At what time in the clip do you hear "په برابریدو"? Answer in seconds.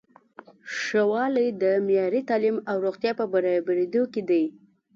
3.19-4.03